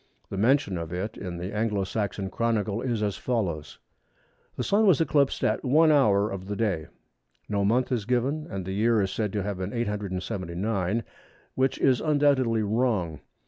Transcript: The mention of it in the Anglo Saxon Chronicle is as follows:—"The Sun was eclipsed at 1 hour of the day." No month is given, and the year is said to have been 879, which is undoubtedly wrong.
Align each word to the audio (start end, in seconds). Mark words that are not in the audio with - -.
The 0.31 0.37
mention 0.39 0.79
of 0.79 0.91
it 0.91 1.15
in 1.15 1.37
the 1.37 1.53
Anglo 1.53 1.83
Saxon 1.83 2.31
Chronicle 2.31 2.81
is 2.81 3.03
as 3.03 3.17
follows:—"The 3.17 4.63
Sun 4.63 4.87
was 4.87 4.99
eclipsed 4.99 5.43
at 5.43 5.63
1 5.63 5.91
hour 5.91 6.31
of 6.31 6.47
the 6.47 6.55
day." 6.55 6.87
No 7.47 7.63
month 7.63 7.91
is 7.91 8.05
given, 8.05 8.47
and 8.49 8.65
the 8.65 8.71
year 8.73 8.99
is 9.03 9.11
said 9.11 9.31
to 9.33 9.43
have 9.43 9.59
been 9.59 9.71
879, 9.73 11.03
which 11.53 11.77
is 11.77 12.01
undoubtedly 12.01 12.63
wrong. 12.63 13.19